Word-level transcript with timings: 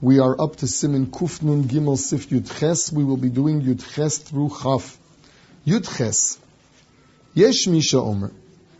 We 0.00 0.18
are 0.18 0.40
up 0.40 0.56
to 0.56 0.66
Siman 0.66 1.10
Kufnun 1.10 1.64
Gimel 1.64 1.96
Sif 1.96 2.28
Yud 2.30 2.58
Ches. 2.58 2.90
We 2.90 3.04
will 3.04 3.16
be 3.16 3.28
doing 3.28 3.60
Yud 3.62 3.88
Ches 3.94 4.18
through 4.18 4.48
Chaf. 4.48 4.98
Yud 5.64 5.96
Ches. 5.96 6.38
Yesh 7.34 7.68
Misha 7.68 8.00
Omer. 8.00 8.32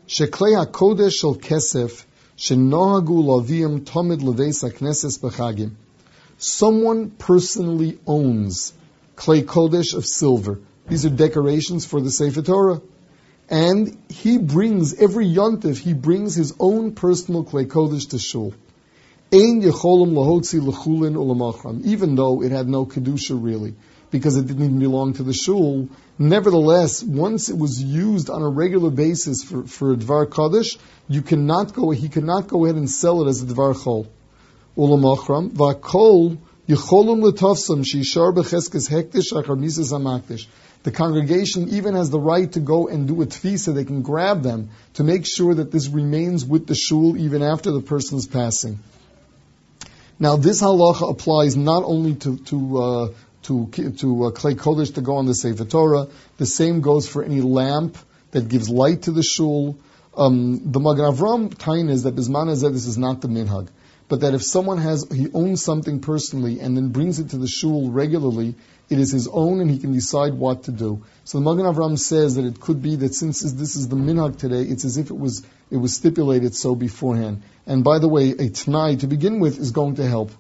Sheklei 0.09 0.67
HaKodesh 0.67 1.13
Shel 1.13 1.37
Kesef 1.37 2.05
Shenohagu 2.37 3.23
Lavim 3.23 3.85
Tomid 3.85 4.21
Leveis 4.21 4.69
HaKnesses 4.69 5.21
Bechagim. 5.21 5.73
Someone 6.39 7.11
personally 7.11 8.01
owns 8.05 8.73
Klei 9.15 9.43
Kodesh 9.45 9.95
of 9.95 10.05
silver. 10.05 10.59
These 10.89 11.07
are 11.07 11.11
decorations 11.11 11.87
for 11.87 12.01
the 12.01 12.11
Sefer 12.11 12.43
Torah. 12.43 12.83
And 13.49 13.97
he 14.09 14.39
brings, 14.39 14.95
every 14.95 15.27
yontif, 15.27 15.79
he 15.79 15.93
brings 15.93 16.35
his 16.35 16.53
own 16.59 16.97
personal 16.97 17.45
Klei 17.45 17.67
Kodesh 17.67 18.09
to 18.11 18.19
shul. 18.19 18.55
Even 19.35 19.61
though 19.63 19.71
it 22.43 22.53
had 22.53 22.69
no 22.69 22.85
kedusha 22.85 23.43
really, 23.43 23.75
because 24.11 24.37
it 24.37 24.47
didn't 24.47 24.63
even 24.63 24.79
belong 24.79 25.15
to 25.15 25.23
the 25.23 25.33
shul. 25.33 25.89
Nevertheless, 26.19 27.03
once 27.03 27.49
it 27.49 27.57
was 27.57 27.83
used 27.83 28.29
on 28.29 28.43
a 28.43 28.49
regular 28.51 28.91
basis 28.91 29.43
for, 29.43 29.63
for 29.63 29.95
a 29.95 29.97
dvar 29.97 30.27
kodesh, 30.27 30.77
you 31.09 31.23
cannot 31.23 31.73
go, 31.73 31.89
he 31.91 32.11
cannot 32.11 32.47
go 32.47 32.67
ahead 32.67 32.77
and 32.77 32.91
sell 32.91 33.27
it 33.27 33.31
as 33.31 33.43
a 33.43 33.47
dvar 33.47 33.75
chol. 33.75 34.07
Ulamachram, 34.77 35.49
vakol 35.49 36.37
yecholim 36.69 37.23
shishar 37.23 38.35
becheskes 38.35 38.91
hektish 38.91 39.33
hamakdish. 39.33 40.47
The 40.83 40.91
congregation 40.91 41.71
even 41.71 41.95
has 41.95 42.11
the 42.11 42.21
right 42.21 42.53
to 42.53 42.61
go 42.61 42.89
and 42.89 43.09
do 43.09 43.23
a 43.23 43.27
tfisa. 43.27 43.75
They 43.75 43.87
can 43.87 44.03
grab 44.03 44.43
them 44.43 44.69
to 44.95 45.05
make 45.05 45.25
sure 45.27 45.55
that 45.55 45.73
this 45.73 45.89
remains 45.89 46.45
with 46.45 46.67
the 46.67 46.75
shul 46.75 47.17
even 47.17 47.43
after 47.43 47.71
the 47.71 47.81
person's 47.81 48.27
passing. 48.27 48.79
Now, 50.23 50.37
this 50.37 50.63
halacha 50.63 51.11
applies 51.11 51.57
not 51.57 51.83
only 51.83 52.15
to 52.15 52.37
to 52.51 52.79
uh, 52.81 53.09
to, 53.43 53.67
to 53.73 54.27
uh, 54.27 54.31
Klei 54.31 54.55
Kodesh 54.55 54.95
to 54.95 55.01
go 55.01 55.17
on 55.17 55.27
the 55.27 55.35
Sefer 55.35 55.65
Torah. 55.65 56.07
The 56.37 56.47
same 56.47 56.81
goes 56.81 57.09
for 57.09 57.25
any 57.25 57.41
lamp 57.41 57.99
that 58.31 58.49
gives 58.49 58.71
light 58.71 59.03
to 59.03 59.11
the 59.11 59.25
shul. 59.25 59.77
Um, 60.17 60.71
the 60.71 60.79
Magen 60.79 61.07
Avram 61.07 61.59
tain 61.59 61.89
is 61.89 62.05
that 62.05 62.15
Bisman 62.15 62.47
this 62.47 62.87
is 62.87 62.97
not 62.97 63.21
the 63.21 63.27
minhag, 63.27 63.67
but 64.09 64.21
that 64.21 64.35
if 64.35 64.43
someone 64.43 64.79
has 64.79 65.07
he 65.11 65.29
owns 65.33 65.63
something 65.63 66.01
personally 66.01 66.61
and 66.61 66.77
then 66.77 66.89
brings 66.89 67.19
it 67.19 67.31
to 67.31 67.39
the 67.39 67.49
shul 67.49 67.91
regularly, 67.91 68.55
it 68.91 68.99
is 68.99 69.11
his 69.11 69.29
own 69.29 69.61
and 69.61 69.71
he 69.71 69.79
can 69.79 69.93
decide 69.93 70.35
what 70.35 70.65
to 70.65 70.73
do. 70.73 71.05
So 71.25 71.39
the 71.39 71.45
Magen 71.45 71.65
Avram 71.65 71.99
says 71.99 72.35
that 72.35 72.45
it 72.45 72.61
could 72.61 72.83
be 72.83 72.97
that 72.97 73.15
since 73.15 73.41
this 73.41 73.77
is 73.77 73.89
the 73.89 73.97
minhag 73.97 74.39
today, 74.39 74.63
it's 74.63 74.85
as 74.85 74.99
if 74.99 75.11
it 75.11 75.17
was 75.17 75.43
it 75.71 75.77
was 75.77 75.95
stipulated 75.95 76.55
so 76.55 76.75
beforehand. 76.75 77.43
And 77.67 77.83
by 77.85 77.99
the 77.99 78.09
way, 78.09 78.31
a 78.31 78.51
t'nai 78.51 79.01
to 79.01 79.07
begin 79.07 79.41
with 79.41 79.59
is 79.59 79.71
going 79.71 79.97
to 79.97 80.07
help. 80.07 80.31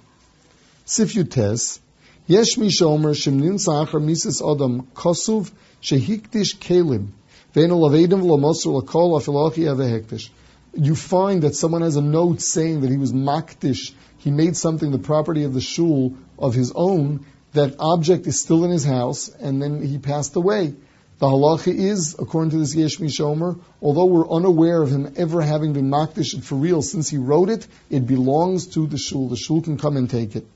Sif 0.85 1.15
Yutes, 1.15 1.79
Yesh 2.27 2.57
mi 2.57 2.69
shomer 2.69 3.15
shemnin 3.15 3.59
sachar 3.59 4.01
mises 4.01 4.41
adam 4.41 4.87
kosuv 4.95 5.51
shehikdish 5.83 6.57
kelim 6.59 7.09
ve'enu 7.55 7.79
lavedim 7.85 8.21
v'lomosur 8.23 8.81
lakol 8.81 9.19
afilachi 9.19 9.65
avehekdish. 9.73 10.29
You 10.75 10.95
find 10.95 11.43
that 11.43 11.55
someone 11.55 11.83
has 11.83 11.97
a 11.97 12.03
note 12.03 12.41
saying 12.41 12.81
that 12.81 12.91
he 12.91 12.97
was 12.97 13.13
makdish, 13.13 13.93
he 14.19 14.31
made 14.31 14.57
something 14.57 14.91
the 14.91 14.99
property 14.99 15.45
of 15.45 15.53
the 15.53 15.61
shul 15.61 16.15
of 16.39 16.55
his 16.55 16.73
own, 16.75 17.27
that 17.53 17.77
object 17.79 18.27
is 18.27 18.41
still 18.41 18.65
in 18.65 18.71
his 18.71 18.85
house, 18.85 19.29
and 19.29 19.61
then 19.61 19.83
he 19.83 19.99
passed 19.99 20.37
away. 20.37 20.75
The 21.19 21.27
halacha 21.27 21.73
is, 21.73 22.17
according 22.19 22.51
to 22.51 22.59
this 22.59 22.75
Yesh 22.75 22.97
Shomer, 22.97 23.61
although 23.81 24.07
we're 24.07 24.29
unaware 24.29 24.83
of 24.83 24.91
him 24.91 25.13
ever 25.17 25.41
having 25.41 25.73
been 25.73 25.91
makdish 25.91 26.43
for 26.43 26.57
real 26.57 26.83
since 26.83 27.09
he 27.11 27.19
wrote 27.19 27.49
it, 27.49 27.67
it 27.91 28.07
belongs 28.07 28.67
to 28.69 28.87
the 28.87 28.99
shul. 28.99 29.29
The 29.29 29.37
shul 29.37 29.61
can 29.61 29.79
come 29.79 29.97
and 29.97 30.11
take 30.11 30.35
it. 30.35 30.47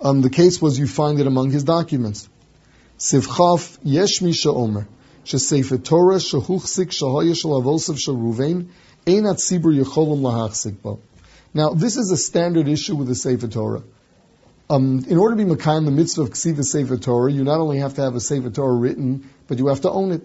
Um, 0.00 0.20
the 0.20 0.30
case 0.30 0.62
was 0.62 0.78
you 0.78 0.86
find 0.86 1.18
it 1.18 1.26
among 1.26 1.50
his 1.50 1.64
documents. 1.64 2.28
Sivchaf 2.98 3.78
Yesh 3.82 4.20
Shomer. 4.20 4.86
Shesefer 5.30 5.84
Torah 5.84 6.16
shehuchsik 6.16 6.90
avosav 6.90 7.98
shel 8.00 8.16
Ruvain 8.16 8.68
ein 9.06 9.22
atzibur 9.22 9.72
yecholim. 9.72 10.98
Now, 11.54 11.70
this 11.70 11.96
is 11.96 12.10
a 12.10 12.16
standard 12.16 12.66
issue 12.66 12.96
with 12.96 13.06
the 13.06 13.14
Sefer 13.14 13.46
Torah. 13.46 13.84
Um, 14.68 15.04
in 15.08 15.18
order 15.18 15.36
to 15.36 15.44
be 15.44 15.48
Makayim, 15.48 15.84
the 15.84 15.92
mitzvah 15.92 16.22
of 16.22 16.30
Ksiva 16.30 16.64
Sefer 16.64 16.96
Torah, 16.96 17.30
you 17.30 17.44
not 17.44 17.60
only 17.60 17.78
have 17.78 17.94
to 17.94 18.02
have 18.02 18.16
a 18.16 18.20
Sefer 18.20 18.50
Torah 18.50 18.74
written, 18.74 19.30
but 19.46 19.58
you 19.58 19.68
have 19.68 19.82
to 19.82 19.90
own 19.90 20.10
it. 20.10 20.22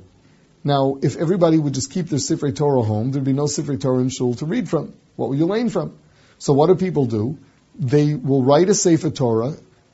Now, 0.63 0.97
if 1.03 1.17
everybody 1.17 1.59
would 1.59 1.75
just 1.75 1.91
keep 1.91 2.07
their 2.07 2.17
Sefer 2.17 2.51
Torah 2.51 2.81
home, 2.81 3.11
there'd 3.11 3.23
be 3.23 3.33
no 3.33 3.45
Sefer 3.45 3.77
Torah 3.77 3.99
in 3.99 4.09
Shul 4.09 4.33
to 4.35 4.45
read 4.47 4.67
from. 4.67 4.95
What 5.17 5.29
will 5.29 5.35
you 5.35 5.45
learn 5.45 5.69
from? 5.69 5.95
So 6.39 6.53
what 6.53 6.67
do 6.67 6.75
people 6.75 7.05
do? 7.05 7.37
They 7.77 8.15
will 8.15 8.43
write 8.43 8.69
a 8.69 8.73
Sefer 8.73 9.11
Torah, 9.11 9.53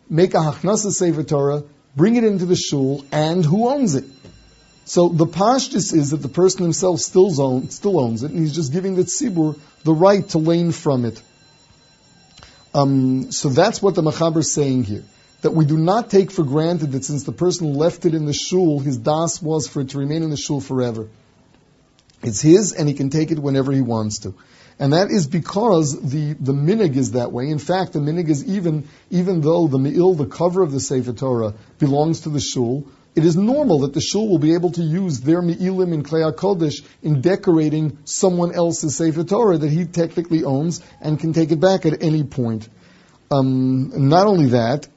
make 0.10 0.36
a 0.36 0.38
Hachnasa 0.38 0.92
Sefer 0.92 1.24
Torah, 1.24 1.64
bring 1.98 2.16
it 2.16 2.24
into 2.24 2.46
the 2.46 2.56
Shul, 2.56 3.04
and 3.12 3.44
who 3.44 3.68
owns 3.68 3.96
it? 3.96 4.06
So 4.86 5.10
the 5.10 5.28
pashtus 5.28 5.94
is 5.94 6.10
that 6.12 6.18
the 6.18 6.30
person 6.30 6.64
himself 6.64 7.00
still, 7.00 7.40
own, 7.42 7.70
still 7.70 8.00
owns 8.00 8.24
it, 8.24 8.32
and 8.32 8.40
he's 8.40 8.56
just 8.56 8.74
giving 8.74 8.96
the 8.96 9.04
tzibur 9.04 9.58
the 9.84 9.94
right 9.94 10.28
to 10.30 10.38
lane 10.38 10.72
from 10.72 11.06
it. 11.06 11.22
Um, 12.74 13.32
so 13.32 13.50
that's 13.50 13.82
what 13.82 13.96
the 13.96 14.02
Machaber 14.02 14.38
is 14.38 14.54
saying 14.54 14.84
here. 14.84 15.04
That 15.42 15.52
we 15.52 15.66
do 15.66 15.78
not 15.78 16.10
take 16.10 16.32
for 16.32 16.44
granted 16.44 16.92
that 16.92 17.04
since 17.04 17.24
the 17.24 17.32
person 17.32 17.74
left 17.74 18.06
it 18.06 18.14
in 18.14 18.26
the 18.26 18.34
shul, 18.34 18.80
his 18.80 18.98
das 18.98 19.42
was 19.42 19.68
for 19.68 19.82
it 19.82 19.90
to 19.90 19.98
remain 19.98 20.24
in 20.24 20.30
the 20.30 20.38
shul 20.38 20.62
forever. 20.62 21.08
It's 22.24 22.42
his, 22.42 22.74
and 22.74 22.88
he 22.88 22.94
can 22.94 23.10
take 23.10 23.32
it 23.32 23.40
whenever 23.40 23.72
he 23.72 23.82
wants 23.82 24.20
to. 24.20 24.36
And 24.78 24.94
that 24.94 25.12
is 25.12 25.28
because 25.28 26.00
the, 26.02 26.34
the 26.34 26.54
minhag 26.54 26.96
is 26.96 27.12
that 27.12 27.32
way. 27.32 27.50
In 27.50 27.60
fact, 27.60 27.94
the 27.94 28.00
minhag 28.00 28.30
is 28.30 28.46
even, 28.46 28.88
even 29.10 29.42
though 29.42 29.68
the 29.68 29.78
me'il, 29.78 30.16
the 30.16 30.26
cover 30.26 30.62
of 30.62 30.72
the 30.72 30.80
Sefer 30.80 31.14
Torah, 31.14 31.54
belongs 31.78 32.22
to 32.22 32.30
the 32.30 32.40
shul, 32.40 32.88
it 33.14 33.26
is 33.26 33.36
normal 33.36 33.80
that 33.80 33.94
the 33.94 34.02
shul 34.02 34.30
will 34.30 34.40
be 34.40 34.54
able 34.54 34.72
to 34.72 34.82
use 34.82 35.20
their 35.20 35.42
me'ilim 35.42 35.94
in 35.94 36.04
Klei 36.04 36.34
Kodesh 36.34 36.82
in 37.02 37.22
decorating 37.22 37.98
someone 38.06 38.54
else's 38.54 38.96
Sefer 38.96 39.26
Torah 39.26 39.58
that 39.58 39.70
he 39.70 39.86
technically 39.86 40.44
owns 40.46 40.82
and 41.02 41.20
can 41.20 41.34
take 41.34 41.52
it 41.52 41.60
back 41.60 41.86
at 41.86 42.02
any 42.02 42.24
point. 42.24 42.70
Um, 43.30 44.10
not 44.10 44.28
only 44.28 44.48
that, 44.48 44.88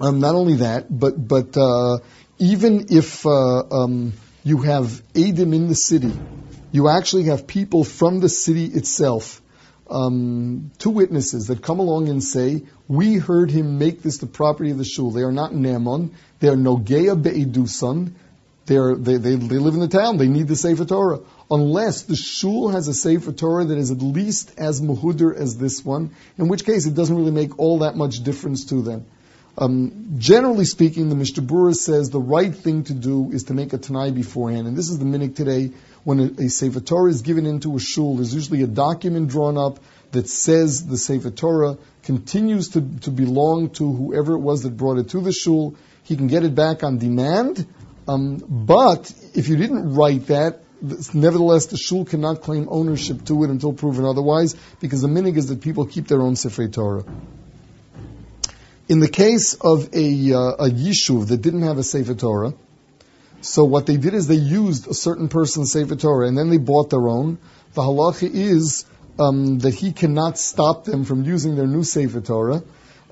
um, 0.00 0.20
not 0.20 0.34
only 0.34 0.56
that, 0.56 0.86
but 0.88 1.16
but 1.28 1.56
uh, 1.56 1.98
even 2.38 2.86
if 2.90 3.26
uh, 3.26 3.62
um, 3.70 4.12
you 4.44 4.58
have 4.58 5.02
Adim 5.14 5.54
in 5.54 5.68
the 5.68 5.74
city, 5.74 6.12
you 6.70 6.88
actually 6.88 7.24
have 7.24 7.46
people 7.46 7.84
from 7.84 8.20
the 8.20 8.28
city 8.28 8.66
itself 8.66 9.41
um, 9.92 10.72
two 10.78 10.90
witnesses 10.90 11.48
that 11.48 11.62
come 11.62 11.78
along 11.78 12.08
and 12.08 12.24
say, 12.24 12.64
we 12.88 13.16
heard 13.16 13.50
him 13.50 13.78
make 13.78 14.02
this 14.02 14.18
the 14.18 14.26
property 14.26 14.70
of 14.70 14.78
the 14.78 14.84
shul. 14.84 15.10
They 15.10 15.22
are 15.22 15.32
not 15.32 15.52
Neman. 15.52 16.10
They 16.40 16.48
are 16.48 16.56
Nogea 16.56 17.22
Be'edusan. 17.22 18.12
They, 18.64 18.76
are, 18.76 18.94
they, 18.94 19.16
they, 19.16 19.34
they 19.34 19.58
live 19.58 19.74
in 19.74 19.80
the 19.80 19.88
town. 19.88 20.16
They 20.16 20.28
need 20.28 20.48
the 20.48 20.56
Sefer 20.56 20.84
Torah. 20.84 21.20
Unless 21.50 22.02
the 22.02 22.16
shul 22.16 22.68
has 22.70 22.88
a 22.88 22.94
Sefer 22.94 23.32
Torah 23.32 23.64
that 23.66 23.76
is 23.76 23.90
at 23.90 24.00
least 24.00 24.52
as 24.56 24.80
muhuder 24.80 25.34
as 25.36 25.58
this 25.58 25.84
one, 25.84 26.14
in 26.38 26.48
which 26.48 26.64
case 26.64 26.86
it 26.86 26.94
doesn't 26.94 27.14
really 27.14 27.32
make 27.32 27.58
all 27.58 27.80
that 27.80 27.96
much 27.96 28.22
difference 28.22 28.66
to 28.66 28.82
them. 28.82 29.04
Um, 29.58 30.14
generally 30.18 30.64
speaking, 30.64 31.10
the 31.10 31.14
Mishnah 31.14 31.74
says 31.74 32.08
the 32.08 32.20
right 32.20 32.54
thing 32.54 32.84
to 32.84 32.94
do 32.94 33.30
is 33.32 33.44
to 33.44 33.54
make 33.54 33.72
a 33.72 33.78
Tanai 33.78 34.10
beforehand. 34.10 34.66
And 34.66 34.76
this 34.76 34.88
is 34.88 34.98
the 34.98 35.04
minute 35.04 35.36
today 35.36 35.72
when 36.04 36.20
a, 36.20 36.44
a 36.44 36.48
Sefer 36.48 36.80
Torah 36.80 37.10
is 37.10 37.22
given 37.22 37.46
into 37.46 37.76
a 37.76 37.80
shul, 37.80 38.16
there's 38.16 38.34
usually 38.34 38.62
a 38.62 38.66
document 38.66 39.28
drawn 39.28 39.58
up 39.58 39.78
that 40.12 40.28
says 40.28 40.86
the 40.86 40.96
Sefer 40.96 41.30
Torah 41.30 41.76
continues 42.02 42.70
to, 42.70 42.80
to 43.00 43.10
belong 43.10 43.70
to 43.70 43.92
whoever 43.92 44.34
it 44.34 44.38
was 44.38 44.62
that 44.62 44.76
brought 44.76 44.98
it 44.98 45.10
to 45.10 45.20
the 45.20 45.32
shul. 45.32 45.76
He 46.02 46.16
can 46.16 46.28
get 46.28 46.44
it 46.44 46.54
back 46.54 46.82
on 46.82 46.98
demand. 46.98 47.66
Um, 48.08 48.38
but 48.48 49.12
if 49.34 49.48
you 49.48 49.56
didn't 49.56 49.94
write 49.94 50.26
that, 50.26 50.60
nevertheless, 51.14 51.66
the 51.66 51.76
shul 51.76 52.04
cannot 52.04 52.40
claim 52.40 52.68
ownership 52.70 53.24
to 53.26 53.44
it 53.44 53.50
until 53.50 53.72
proven 53.72 54.04
otherwise, 54.04 54.56
because 54.80 55.02
the 55.02 55.08
minhag 55.08 55.36
is 55.36 55.48
that 55.48 55.60
people 55.60 55.86
keep 55.86 56.08
their 56.08 56.20
own 56.20 56.36
Sefer 56.36 56.68
Torah. 56.68 57.04
In 58.92 59.00
the 59.00 59.08
case 59.08 59.54
of 59.54 59.88
a, 59.94 60.34
uh, 60.34 60.66
a 60.66 60.68
yishuv 60.68 61.28
that 61.28 61.40
didn't 61.40 61.62
have 61.62 61.78
a 61.78 61.82
Sefer 61.82 62.14
Torah, 62.14 62.52
so 63.40 63.64
what 63.64 63.86
they 63.86 63.96
did 63.96 64.12
is 64.12 64.26
they 64.26 64.34
used 64.34 64.86
a 64.86 64.92
certain 64.92 65.28
person's 65.28 65.72
Sefer 65.72 65.96
Torah 65.96 66.28
and 66.28 66.36
then 66.36 66.50
they 66.50 66.58
bought 66.58 66.90
their 66.90 67.08
own. 67.08 67.38
The 67.72 67.80
halacha 67.80 68.28
is 68.30 68.84
um, 69.18 69.60
that 69.60 69.72
he 69.72 69.92
cannot 69.94 70.36
stop 70.36 70.84
them 70.84 71.06
from 71.06 71.24
using 71.24 71.56
their 71.56 71.66
new 71.66 71.84
Sefer 71.84 72.20
Torah 72.20 72.62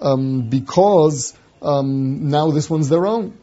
um, 0.03 0.51
because 0.51 1.33
um, 1.63 2.29
now 2.29 2.51
this 2.51 2.69
one's 2.69 2.91
their 2.91 3.07
own. 3.07 3.39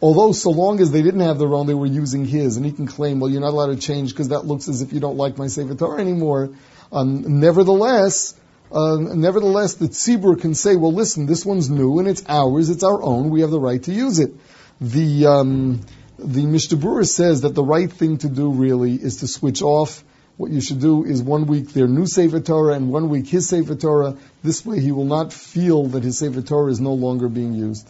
Although 0.00 0.30
so 0.30 0.50
long 0.50 0.78
as 0.78 0.92
they 0.92 1.02
didn't 1.02 1.26
have 1.28 1.40
their 1.40 1.52
own, 1.52 1.66
they 1.66 1.74
were 1.74 1.86
using 1.86 2.24
his, 2.24 2.56
and 2.56 2.64
he 2.64 2.70
can 2.70 2.86
claim, 2.86 3.18
well, 3.18 3.28
you're 3.28 3.40
not 3.40 3.50
allowed 3.50 3.74
to 3.74 3.84
change 3.84 4.10
because 4.10 4.28
that 4.28 4.46
looks 4.46 4.68
as 4.68 4.80
if 4.80 4.92
you 4.92 5.00
don't 5.00 5.16
like 5.16 5.38
my 5.38 5.48
Sefer 5.48 5.74
Torah 5.74 6.00
anymore. 6.00 6.50
Um, 6.92 7.40
nevertheless, 7.40 8.36
uh, 8.72 8.96
nevertheless, 8.96 9.74
the 9.74 9.88
tzibur 9.88 10.40
can 10.40 10.54
say, 10.54 10.76
well, 10.76 10.92
listen, 10.92 11.26
this 11.26 11.44
one's 11.44 11.68
new 11.70 11.98
and 11.98 12.08
it's 12.08 12.22
ours, 12.28 12.70
it's 12.70 12.84
our 12.84 13.02
own, 13.02 13.30
we 13.30 13.40
have 13.40 13.50
the 13.50 13.60
right 13.60 13.82
to 13.82 13.92
use 13.92 14.18
it. 14.18 14.32
The, 14.80 15.26
um, 15.26 15.80
the 16.18 16.46
Mishnah 16.46 16.78
Berurah 16.78 17.06
says 17.06 17.42
that 17.42 17.54
the 17.54 17.64
right 17.64 17.90
thing 17.90 18.18
to 18.18 18.28
do 18.28 18.52
really 18.52 18.94
is 18.94 19.18
to 19.18 19.28
switch 19.28 19.62
off 19.62 20.04
what 20.40 20.50
you 20.50 20.62
should 20.62 20.80
do 20.80 21.04
is 21.04 21.22
one 21.22 21.46
week 21.46 21.74
their 21.74 21.86
new 21.86 22.06
Sefer 22.06 22.40
Torah 22.40 22.74
and 22.74 22.90
one 22.90 23.10
week 23.10 23.26
his 23.26 23.46
Sefer 23.46 23.74
Torah. 23.74 24.16
This 24.42 24.64
way 24.64 24.80
he 24.80 24.90
will 24.90 25.04
not 25.04 25.34
feel 25.34 25.88
that 25.88 26.02
his 26.02 26.18
Sefer 26.18 26.40
Torah 26.40 26.70
is 26.70 26.80
no 26.80 26.94
longer 26.94 27.28
being 27.28 27.52
used. 27.52 27.86